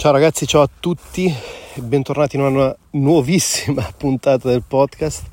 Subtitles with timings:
[0.00, 1.30] Ciao ragazzi, ciao a tutti
[1.74, 5.24] bentornati in una nuovissima puntata del podcast.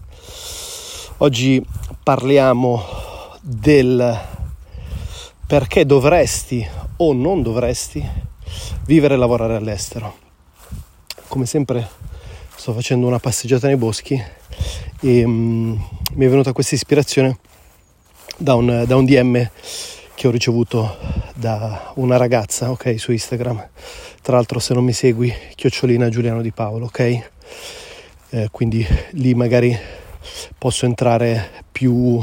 [1.19, 1.65] Oggi
[2.03, 2.83] parliamo
[3.39, 4.19] del
[5.47, 6.67] perché dovresti
[6.97, 8.05] o non dovresti
[8.85, 10.17] vivere e lavorare all'estero.
[11.29, 11.87] Come sempre
[12.53, 14.21] sto facendo una passeggiata nei boschi
[14.99, 15.81] e um,
[16.11, 17.39] mi è venuta questa ispirazione
[18.35, 19.49] da un, da un DM
[20.17, 20.97] che ho ricevuto
[21.35, 23.69] da una ragazza, ok, su Instagram.
[24.23, 27.29] Tra l'altro se non mi segui, chiocciolina Giuliano Di Paolo, ok?
[28.31, 29.77] Eh, quindi lì magari
[30.57, 32.19] posso entrare più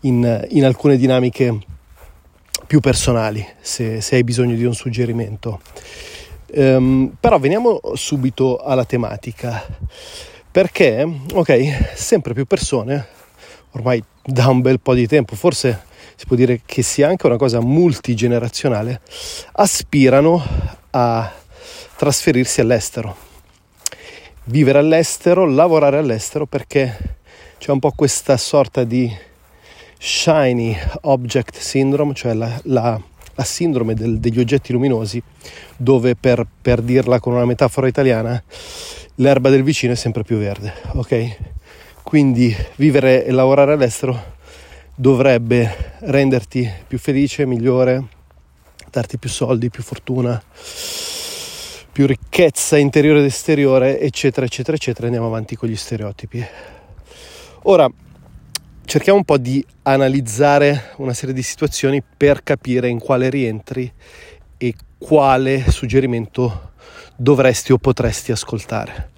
[0.00, 1.58] in, in alcune dinamiche
[2.66, 5.62] più personali se, se, hai bisogno di un suggerimento.
[6.48, 9.66] Um, però veniamo subito alla tematica
[10.50, 13.06] perché, ok, sempre più persone,
[13.70, 15.84] ormai da un bel po' di tempo, forse
[16.16, 19.00] si può dire che sia anche una cosa multigenerazionale,
[19.52, 20.42] aspirano
[20.90, 21.32] a
[21.96, 23.16] trasferirsi all'estero,
[24.44, 27.16] vivere all'estero, lavorare all'estero perché
[27.58, 29.14] c'è un po' questa sorta di
[29.98, 33.00] shiny object syndrome, cioè la, la,
[33.34, 35.22] la sindrome del, degli oggetti luminosi,
[35.76, 38.42] dove per, per dirla con una metafora italiana,
[39.16, 41.36] l'erba del vicino è sempre più verde, ok?
[42.06, 44.34] Quindi vivere e lavorare all'estero
[44.94, 48.04] dovrebbe renderti più felice, migliore,
[48.92, 50.40] darti più soldi, più fortuna,
[51.90, 55.06] più ricchezza interiore ed esteriore, eccetera, eccetera, eccetera.
[55.06, 56.46] Andiamo avanti con gli stereotipi.
[57.62, 57.90] Ora,
[58.84, 63.92] cerchiamo un po' di analizzare una serie di situazioni per capire in quale rientri
[64.56, 66.70] e quale suggerimento
[67.16, 69.10] dovresti o potresti ascoltare.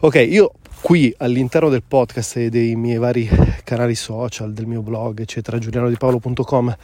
[0.00, 0.52] Ok, io
[0.84, 3.26] qui all'interno del podcast e dei miei vari
[3.64, 6.76] canali social, del mio blog, eccetera, giulianodipaolo.com,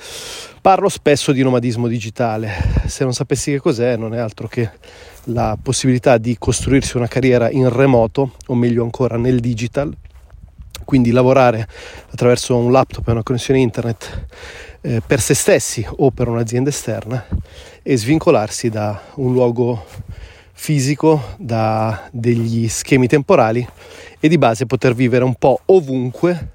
[0.63, 2.51] parlo spesso di nomadismo digitale.
[2.87, 4.71] Se non sapessi che cos'è, non è altro che
[5.25, 9.95] la possibilità di costruirsi una carriera in remoto, o meglio ancora nel digital,
[10.87, 11.69] quindi lavorare
[12.11, 14.29] attraverso un laptop e una connessione internet
[14.81, 17.23] eh, per se stessi o per un'azienda esterna
[17.83, 19.85] e svincolarsi da un luogo
[20.61, 23.67] fisico, da degli schemi temporali
[24.21, 26.49] e di base poter vivere un po' ovunque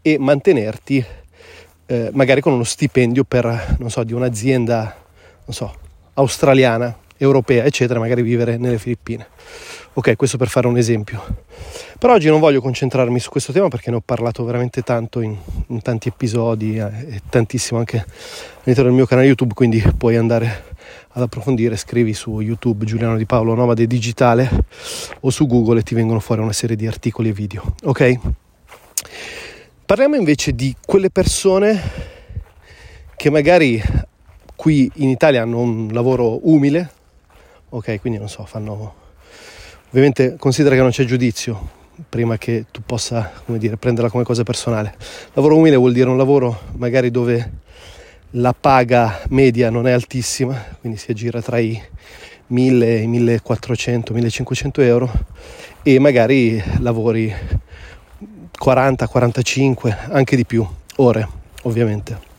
[0.00, 1.04] e mantenerti
[1.86, 4.96] eh, magari con uno stipendio per, non so, di un'azienda,
[5.46, 5.74] non so,
[6.14, 9.26] australiana, europea, eccetera, magari vivere nelle Filippine.
[9.94, 11.20] Ok, questo per fare un esempio.
[11.98, 15.36] Per oggi non voglio concentrarmi su questo tema perché ne ho parlato veramente tanto in,
[15.66, 20.72] in tanti episodi eh, e tantissimo anche all'interno del mio canale YouTube, quindi puoi andare
[21.16, 24.50] ad approfondire, scrivi su YouTube Giuliano Di Paolo Nomade Digitale
[25.20, 27.74] o su Google e ti vengono fuori una serie di articoli e video.
[27.84, 28.18] Ok?
[29.86, 31.80] Parliamo invece di quelle persone
[33.16, 33.80] che magari
[34.56, 36.90] qui in Italia hanno un lavoro umile,
[37.68, 38.00] ok?
[38.00, 39.02] Quindi non so, fanno...
[39.88, 44.42] Ovviamente considera che non c'è giudizio prima che tu possa, come dire, prenderla come cosa
[44.42, 44.96] personale.
[45.34, 47.62] Lavoro umile vuol dire un lavoro magari dove
[48.36, 51.80] la paga media non è altissima, quindi si aggira tra i
[52.48, 55.10] 1000, i 1400, 1500 euro
[55.82, 57.32] e magari lavori
[58.58, 61.28] 40, 45, anche di più ore,
[61.62, 62.32] ovviamente.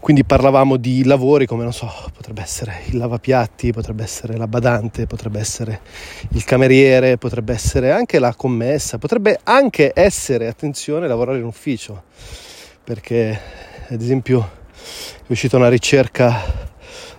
[0.00, 5.06] Quindi parlavamo di lavori come, non so, potrebbe essere il lavapiatti, potrebbe essere la badante,
[5.06, 5.80] potrebbe essere
[6.30, 12.04] il cameriere, potrebbe essere anche la commessa, potrebbe anche essere, attenzione, lavorare in ufficio,
[12.82, 13.38] perché
[13.88, 14.60] ad esempio
[15.32, 16.42] è uscita una ricerca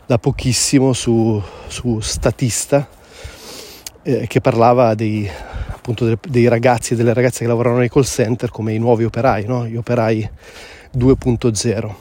[0.05, 2.87] da pochissimo su, su Statista
[4.03, 5.27] eh, che parlava dei,
[5.69, 9.03] appunto dei, dei, ragazzi e delle ragazze che lavorano nei call center come i nuovi
[9.03, 9.65] operai, no?
[9.65, 10.29] gli operai
[10.95, 11.93] 2.0.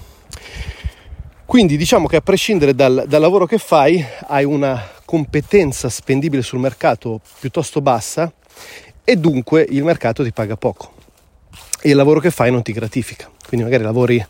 [1.46, 6.58] Quindi diciamo che a prescindere dal, dal lavoro che fai hai una competenza spendibile sul
[6.58, 8.30] mercato piuttosto bassa
[9.02, 10.92] e dunque il mercato ti paga poco
[11.80, 13.30] e il lavoro che fai non ti gratifica.
[13.48, 14.22] Quindi magari lavori,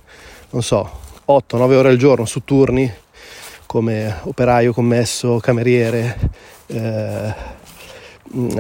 [0.51, 2.93] non so, 8-9 ore al giorno su turni
[3.67, 6.19] come operaio, commesso, cameriere,
[6.67, 7.35] eh,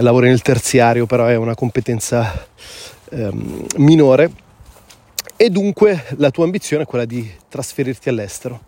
[0.01, 2.49] lavori nel terziario, però è una competenza
[3.11, 3.31] eh,
[3.77, 4.33] minore.
[5.37, 8.67] E dunque la tua ambizione è quella di trasferirti all'estero,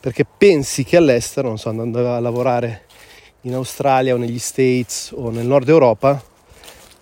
[0.00, 2.82] perché pensi che all'estero, non so, andando a lavorare
[3.42, 6.22] in Australia o negli States o nel nord Europa,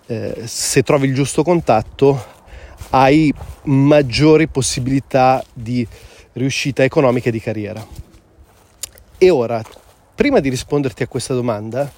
[0.05, 2.35] eh, se trovi il giusto contatto
[2.91, 3.33] hai
[3.63, 5.85] maggiori possibilità di
[6.37, 7.85] riuscita economica e di carriera.
[9.17, 9.61] E ora,
[10.15, 11.91] prima di risponderti a questa domanda,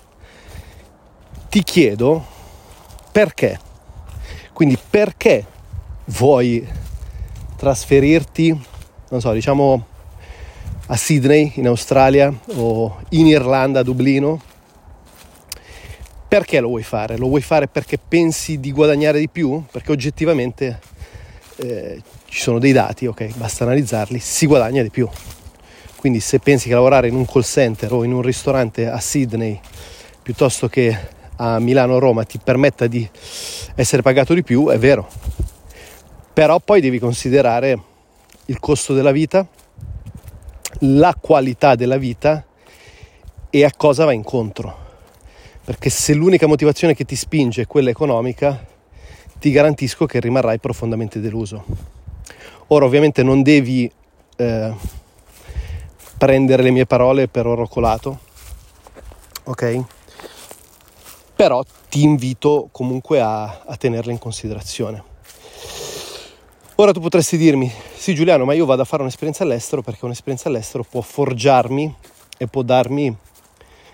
[1.50, 2.26] ti chiedo
[3.12, 3.60] perché.
[4.54, 5.46] Quindi perché
[6.06, 6.68] vuoi
[7.58, 8.66] trasferirti,
[9.10, 9.86] non so, diciamo
[10.88, 14.42] a Sydney in Australia o in Irlanda a Dublino,
[16.28, 17.18] perché lo vuoi fare?
[17.18, 19.64] Lo vuoi fare perché pensi di guadagnare di più?
[19.72, 20.80] Perché oggettivamente
[21.62, 25.08] eh, ci sono dei dati, ok, basta analizzarli, si guadagna di più.
[25.96, 29.60] Quindi se pensi che lavorare in un call center o in un ristorante a Sydney
[30.22, 30.98] piuttosto che
[31.36, 33.08] a Milano o Roma ti permetta di
[33.76, 35.08] essere pagato di più, è vero.
[36.34, 37.82] Però poi devi considerare
[38.46, 39.46] il costo della vita,
[40.80, 42.46] la qualità della vita
[43.50, 44.88] e a cosa va incontro.
[45.66, 48.66] Perché se l'unica motivazione che ti spinge è quella economica,
[49.40, 51.66] ti garantisco che rimarrai profondamente deluso.
[52.68, 53.90] Ora ovviamente non devi
[54.36, 54.74] eh,
[56.18, 58.20] prendere le mie parole per oro colato,
[59.46, 59.84] ok?
[61.36, 65.04] Però ti invito comunque a, a tenerle in considerazione.
[66.76, 70.48] Ora tu potresti dirmi, sì Giuliano, ma io vado a fare un'esperienza all'estero perché un'esperienza
[70.48, 71.94] all'estero può forgiarmi
[72.38, 73.14] e può darmi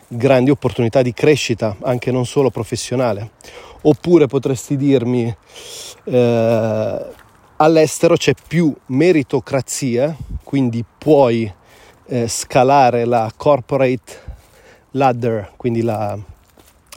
[0.07, 3.31] grandi opportunità di crescita, anche non solo professionale.
[3.88, 5.36] Oppure potresti dirmi,
[6.06, 7.06] eh,
[7.58, 11.52] all'estero c'è più meritocrazia, quindi puoi
[12.08, 14.24] eh, scalare la corporate
[14.92, 16.18] ladder, quindi la,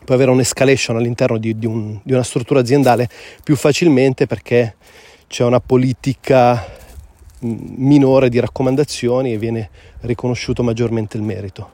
[0.08, 3.08] puoi avere un'escalation all'interno di, di, un, di una struttura aziendale
[3.42, 4.76] più facilmente perché
[5.26, 6.76] c'è una politica
[7.40, 9.68] minore di raccomandazioni e viene
[10.00, 11.70] riconosciuto maggiormente il merito.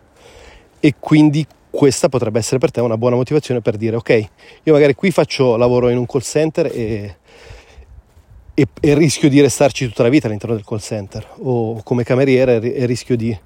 [0.81, 4.29] E quindi questa potrebbe essere per te una buona motivazione per dire ok,
[4.63, 7.17] io magari qui faccio lavoro in un call center e,
[8.55, 12.61] e, e rischio di restarci tutta la vita all'interno del call center o come cameriere
[12.61, 13.37] e rischio di,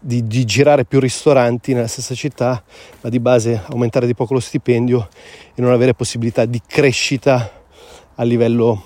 [0.00, 2.62] di, di girare più ristoranti nella stessa città,
[3.00, 5.08] ma di base aumentare di poco lo stipendio
[5.54, 7.64] e non avere possibilità di crescita
[8.16, 8.82] a livello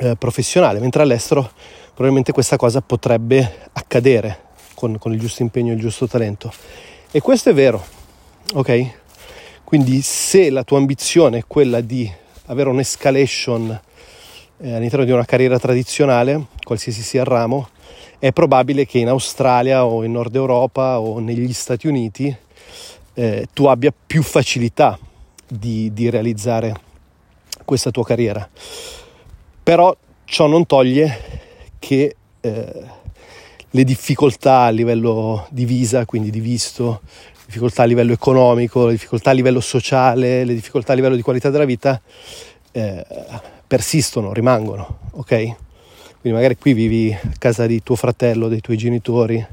[0.00, 1.48] eh, professionale, mentre all'estero
[1.88, 6.52] probabilmente questa cosa potrebbe accadere con, con, il giusto impegno e il giusto talento.
[7.10, 7.82] E questo è vero,
[8.52, 8.90] ok?
[9.64, 12.10] Quindi se la tua ambizione è quella di
[12.46, 13.80] avere un'escalation
[14.58, 17.70] eh, all'interno di una carriera tradizionale, qualsiasi sia il ramo,
[18.18, 22.36] è probabile che in Australia o in Nord Europa o negli Stati Uniti
[23.14, 24.98] eh, tu abbia più facilità
[25.48, 26.74] di, di realizzare
[27.64, 28.46] questa tua carriera.
[29.62, 29.96] Però
[30.26, 31.20] ciò non toglie
[31.78, 32.84] che eh,
[33.70, 37.00] le difficoltà a livello di visa, quindi di visto,
[37.46, 41.50] difficoltà a livello economico, le difficoltà a livello sociale, le difficoltà a livello di qualità
[41.50, 42.00] della vita
[42.72, 43.04] eh,
[43.66, 45.26] persistono, rimangono, ok?
[46.20, 49.44] Quindi magari qui vivi a casa di tuo fratello, dei tuoi genitori,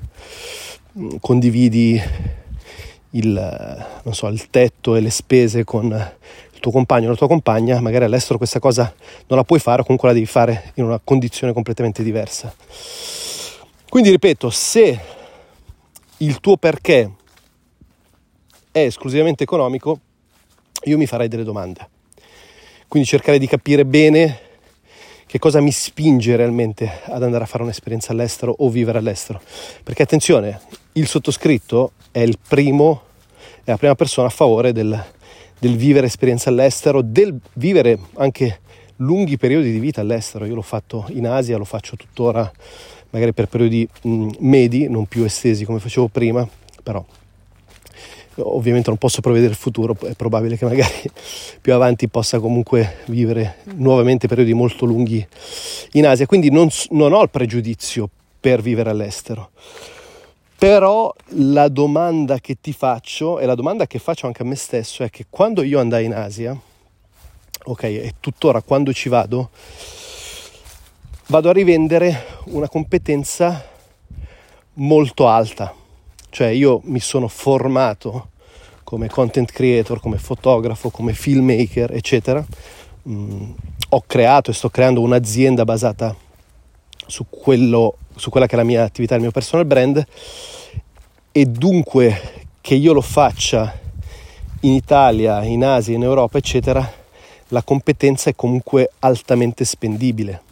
[0.97, 2.01] mm, condividi
[3.11, 6.13] il, so, il tetto e le spese con
[6.65, 8.91] tuo compagno o la tua compagna, magari all'estero questa cosa
[9.27, 12.53] non la puoi fare o comunque la devi fare in una condizione completamente diversa.
[13.95, 14.99] Quindi ripeto, se
[16.17, 17.09] il tuo perché
[18.69, 19.99] è esclusivamente economico,
[20.83, 21.87] io mi farei delle domande.
[22.89, 24.39] Quindi cercare di capire bene
[25.25, 29.39] che cosa mi spinge realmente ad andare a fare un'esperienza all'estero o vivere all'estero.
[29.81, 30.59] Perché attenzione,
[30.91, 33.03] il sottoscritto è il primo,
[33.63, 35.05] è la prima persona a favore del,
[35.57, 38.59] del vivere esperienze all'estero, del vivere anche
[38.97, 40.43] lunghi periodi di vita all'estero.
[40.43, 42.51] Io l'ho fatto in Asia, lo faccio tuttora
[43.15, 46.47] magari per periodi mh, mm, medi, non più estesi come facevo prima,
[46.83, 47.03] però
[48.39, 51.09] ovviamente non posso prevedere il futuro, è probabile che magari
[51.61, 55.25] più avanti possa comunque vivere nuovamente periodi molto lunghi
[55.93, 59.51] in Asia, quindi non, non ho il pregiudizio per vivere all'estero.
[60.57, 65.03] Però la domanda che ti faccio e la domanda che faccio anche a me stesso
[65.03, 66.57] è che quando io andai in Asia,
[67.63, 69.51] ok, e tuttora quando ci vado,
[71.27, 73.63] vado a rivendere una competenza
[74.73, 75.73] molto alta.
[76.29, 78.29] Cioè io mi sono formato
[78.83, 82.45] come content creator, come fotografo, come filmmaker, eccetera.
[83.07, 83.51] Mm,
[83.89, 86.15] ho creato e sto creando un'azienda basata
[87.07, 90.05] su quello su quella che è la mia attività, il mio personal brand
[91.31, 93.77] e dunque che io lo faccia
[94.61, 96.89] in Italia, in Asia, in Europa, eccetera,
[97.49, 100.44] la competenza è comunque altamente spendibile.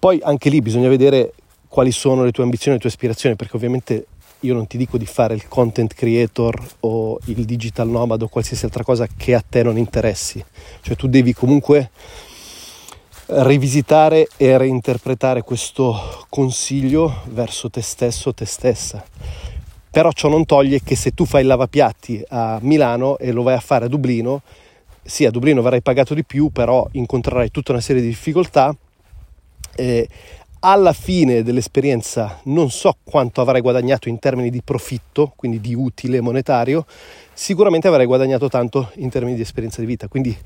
[0.00, 1.34] Poi anche lì bisogna vedere
[1.68, 4.06] quali sono le tue ambizioni, le tue aspirazioni, perché ovviamente
[4.40, 8.64] io non ti dico di fare il content creator o il digital nomad o qualsiasi
[8.64, 10.42] altra cosa che a te non interessi.
[10.80, 11.90] Cioè tu devi comunque
[13.26, 19.04] rivisitare e reinterpretare questo consiglio verso te stesso, te stessa.
[19.90, 23.54] Però ciò non toglie che se tu fai il lavapiatti a Milano e lo vai
[23.54, 24.40] a fare a Dublino,
[25.02, 28.74] sì, a Dublino verrai pagato di più, però incontrerai tutta una serie di difficoltà,
[29.76, 30.08] eh,
[30.60, 36.20] alla fine dell'esperienza non so quanto avrai guadagnato in termini di profitto, quindi di utile
[36.20, 36.84] monetario,
[37.32, 40.08] sicuramente avrai guadagnato tanto in termini di esperienza di vita.
[40.08, 40.36] Quindi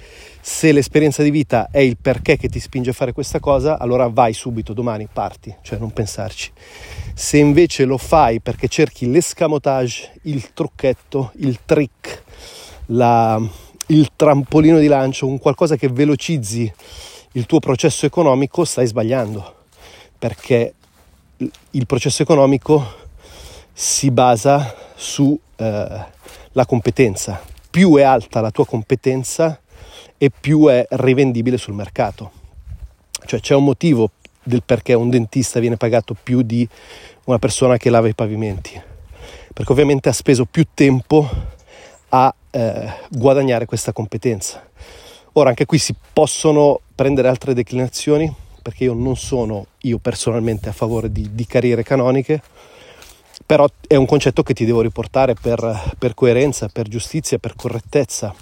[0.40, 4.06] se l'esperienza di vita è il perché che ti spinge a fare questa cosa, allora
[4.06, 6.52] vai subito, domani parti, cioè non pensarci.
[7.12, 12.22] Se invece lo fai perché cerchi l'escamotage, il trucchetto, il trick,
[12.86, 13.40] la,
[13.88, 16.72] il trampolino di lancio, un qualcosa che velocizzi
[17.36, 19.62] il tuo processo economico, stai sbagliando
[20.18, 20.74] perché
[21.70, 23.02] il processo economico
[23.72, 27.42] si basa sulla eh, competenza.
[27.70, 29.60] Più è alta la tua competenza
[30.16, 32.30] e più è rivendibile sul mercato.
[33.26, 34.10] Cioè c'è un motivo
[34.42, 36.66] del perché un dentista viene pagato più di
[37.24, 38.80] una persona che lava i pavimenti.
[39.52, 41.28] Perché ovviamente ha speso più tempo
[42.10, 44.64] a eh, guadagnare questa competenza.
[45.32, 48.32] Ora anche qui si possono prendere altre declinazioni
[48.64, 52.40] perché io non sono io personalmente a favore di, di carriere canoniche,
[53.44, 58.34] però è un concetto che ti devo riportare per, per coerenza, per giustizia, per correttezza,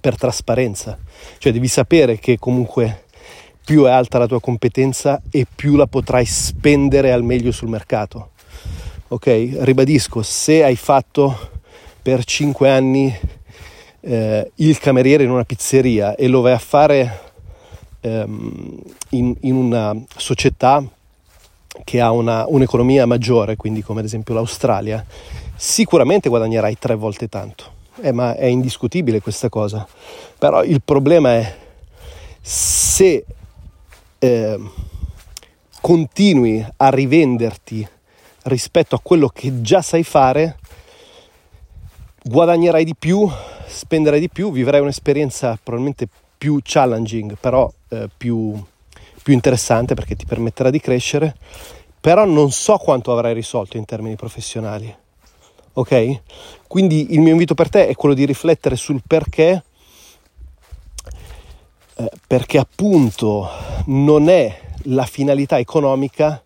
[0.00, 0.96] per trasparenza.
[1.38, 3.06] Cioè devi sapere che comunque
[3.64, 8.30] più è alta la tua competenza e più la potrai spendere al meglio sul mercato.
[9.08, 11.50] Ok, ribadisco, se hai fatto
[12.00, 13.12] per 5 anni
[14.00, 17.31] eh, il cameriere in una pizzeria e lo vai a fare
[18.02, 20.84] ehm, in, in, una società
[21.84, 25.04] che ha una, un'economia maggiore, quindi come ad esempio l'Australia,
[25.56, 27.80] sicuramente guadagnerai tre volte tanto.
[28.00, 29.86] Eh, ma è indiscutibile questa cosa.
[30.38, 31.56] Però il problema è
[32.40, 33.24] se
[34.18, 34.60] eh,
[35.80, 37.86] continui a rivenderti
[38.44, 40.58] rispetto a quello che già sai fare,
[42.24, 43.28] guadagnerai di più,
[43.66, 46.08] spenderai di più, vivrai un'esperienza probabilmente
[46.42, 48.60] più challenging, però eh, più,
[49.22, 51.36] più interessante perché ti permetterà di crescere,
[52.00, 54.92] però non so quanto avrai risolto in termini professionali.
[55.74, 56.20] Ok?
[56.66, 59.62] Quindi il mio invito per te è quello di riflettere sul perché,
[61.94, 63.48] eh, perché appunto
[63.86, 66.42] non è la finalità economica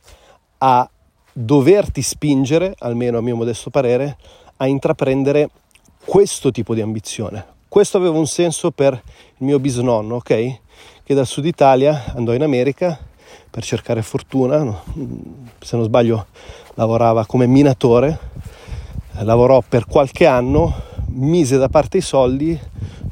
[0.58, 0.90] a
[1.32, 4.18] doverti spingere, almeno a mio modesto parere,
[4.58, 5.48] a intraprendere
[6.04, 10.60] questo tipo di ambizione, questo aveva un senso per il mio bisnonno, ok?
[11.04, 12.98] Che dal sud Italia andò in America
[13.50, 14.80] per cercare fortuna,
[15.58, 16.24] se non sbaglio
[16.72, 18.18] lavorava come minatore,
[19.18, 20.74] lavorò per qualche anno,
[21.08, 22.58] mise da parte i soldi,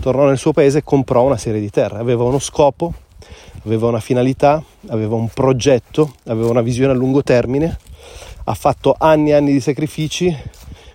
[0.01, 1.99] tornò nel suo paese e comprò una serie di terre.
[1.99, 2.95] Aveva uno scopo,
[3.67, 7.77] aveva una finalità, aveva un progetto, aveva una visione a lungo termine,
[8.45, 10.35] ha fatto anni e anni di sacrifici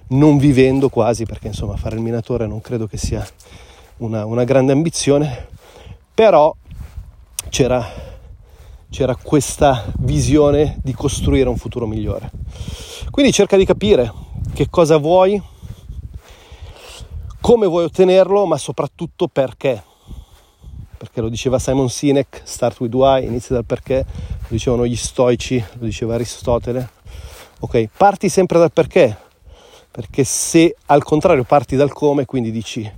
[0.09, 3.25] non vivendo quasi, perché insomma fare il minatore non credo che sia
[3.97, 5.47] una, una grande ambizione,
[6.13, 6.55] però
[7.49, 7.85] c'era,
[8.89, 12.31] c'era questa visione di costruire un futuro migliore.
[13.09, 14.11] Quindi cerca di capire
[14.53, 15.41] che cosa vuoi,
[17.41, 19.83] come vuoi ottenerlo, ma soprattutto perché.
[20.97, 25.63] Perché lo diceva Simon Sinek, start with why, inizia dal perché, lo dicevano gli stoici,
[25.73, 26.89] lo diceva Aristotele.
[27.61, 29.17] Ok, parti sempre dal perché,
[29.99, 32.89] perché se al contrario parti dal come, quindi dici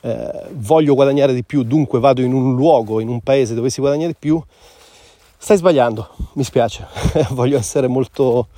[0.00, 3.80] eh, voglio guadagnare di più, dunque vado in un luogo, in un paese dove si
[3.80, 4.42] guadagna di più,
[5.38, 6.88] stai sbagliando, mi spiace,
[7.30, 8.48] voglio essere molto,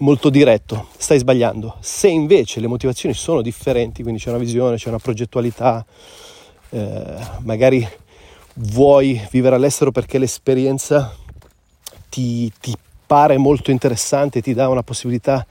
[0.00, 1.76] molto diretto, stai sbagliando.
[1.80, 5.82] Se invece le motivazioni sono differenti, quindi c'è una visione, c'è una progettualità,
[6.68, 7.88] eh, magari
[8.52, 11.10] vuoi vivere all'estero perché l'esperienza
[12.10, 12.76] ti, ti
[13.08, 15.46] pare molto interessante, ti dà una possibilità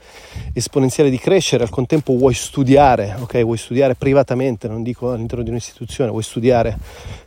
[0.52, 3.42] esponenziale di crescere, al contempo vuoi studiare, ok?
[3.42, 6.78] Vuoi studiare privatamente, non dico all'interno di un'istituzione, vuoi studiare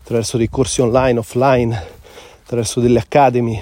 [0.02, 1.84] attraverso dei corsi online, offline,
[2.44, 3.62] attraverso delle academy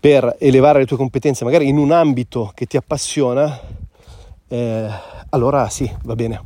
[0.00, 3.60] per elevare le tue competenze, magari in un ambito che ti appassiona,
[4.48, 4.88] eh,
[5.28, 6.42] allora sì, va bene.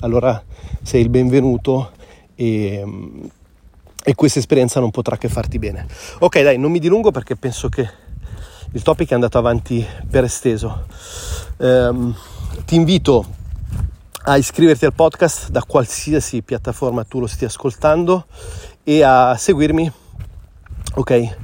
[0.00, 0.42] Allora
[0.82, 1.92] sei il benvenuto
[2.34, 2.84] e,
[4.04, 5.86] e questa esperienza non potrà che farti bene.
[6.18, 7.99] Ok, dai, non mi dilungo perché penso che
[8.72, 10.86] il topic è andato avanti per esteso.
[11.56, 12.14] Um,
[12.64, 13.24] ti invito
[14.24, 18.26] a iscriverti al podcast da qualsiasi piattaforma tu lo stia ascoltando
[18.84, 19.90] e a seguirmi,
[20.94, 21.36] ok,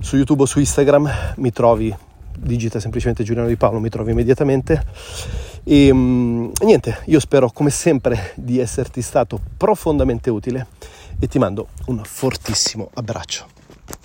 [0.00, 1.94] su YouTube o su Instagram mi trovi,
[2.36, 4.84] digita semplicemente Giuliano Di Paolo, mi trovi immediatamente.
[5.64, 10.66] E um, niente, io spero come sempre di esserti stato profondamente utile
[11.18, 13.55] e ti mando un fortissimo abbraccio.